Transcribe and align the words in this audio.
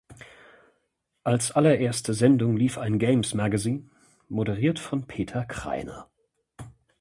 Als 1.23 1.51
allererste 1.51 2.15
Sendung 2.15 2.57
lief 2.57 2.79
ein 2.79 2.97
Games 2.97 3.35
Magazine 3.35 3.91
moderiert 4.29 4.79
von 4.79 5.05
Peter 5.05 5.45
Krainer. 5.45 6.09